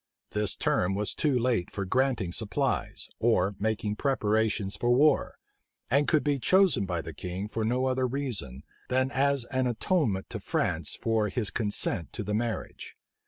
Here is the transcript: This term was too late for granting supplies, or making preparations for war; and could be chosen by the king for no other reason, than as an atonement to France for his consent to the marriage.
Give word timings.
This 0.31 0.55
term 0.57 0.95
was 0.95 1.13
too 1.13 1.37
late 1.37 1.69
for 1.69 1.85
granting 1.85 2.31
supplies, 2.31 3.07
or 3.19 3.53
making 3.59 3.97
preparations 3.97 4.75
for 4.75 4.89
war; 4.89 5.37
and 5.91 6.07
could 6.07 6.23
be 6.23 6.39
chosen 6.39 6.87
by 6.87 7.03
the 7.03 7.13
king 7.13 7.47
for 7.47 7.63
no 7.63 7.85
other 7.85 8.07
reason, 8.07 8.63
than 8.89 9.11
as 9.11 9.45
an 9.53 9.67
atonement 9.67 10.27
to 10.31 10.39
France 10.39 10.95
for 10.95 11.29
his 11.29 11.51
consent 11.51 12.13
to 12.13 12.23
the 12.23 12.33
marriage. 12.33 12.97